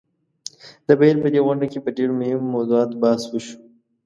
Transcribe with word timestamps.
د 0.87 0.89
بهېر 0.99 1.17
په 1.23 1.27
دې 1.33 1.39
غونډه 1.45 1.65
کې 1.71 1.79
په 1.85 1.89
ډېرو 1.97 2.13
مهمو 2.21 2.53
موضوعاتو 2.55 2.99
بحث 3.03 3.23
وشو. 3.27 3.57